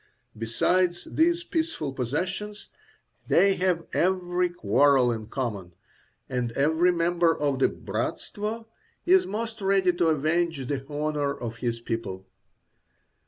[0.35, 2.69] Besides these peaceful possessions,
[3.27, 5.75] they have every quarrel in common,
[6.27, 8.65] and every member of the bratstvo
[9.05, 12.25] is most ready to avenge the honour of his people.